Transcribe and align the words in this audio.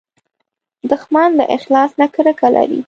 دښمن 0.89 1.29
له 1.39 1.45
اخلاص 1.57 1.91
نه 1.99 2.07
کرکه 2.15 2.47
لري 2.55 2.79